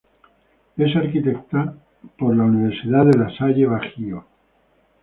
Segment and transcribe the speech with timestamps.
[0.77, 1.75] Es arquitecta
[2.17, 4.25] por la Universidad De La Salle Bajío.